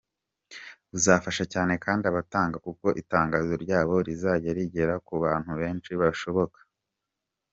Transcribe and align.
Buzafasha 0.91 1.43
cyane 1.53 1.73
kandi 1.85 2.03
abagatanga 2.05 2.57
kuko 2.65 2.87
itangazo 3.01 3.53
ryabo 3.63 3.93
rizajya 4.07 4.51
rigera 4.57 4.95
ku 5.07 5.13
bantu 5.23 5.51
benshi 5.61 5.91
bashoboka. 6.01 6.59